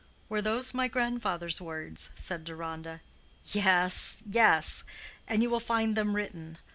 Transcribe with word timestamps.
"Were 0.29 0.41
those 0.41 0.73
my 0.73 0.87
grandfather's 0.87 1.61
words?" 1.61 2.09
said 2.15 2.43
Deronda. 2.43 3.01
"Yes, 3.45 4.23
yes; 4.27 4.83
and 5.27 5.43
you 5.43 5.49
will 5.51 5.59
find 5.59 5.95
them 5.95 6.15
written. 6.15 6.57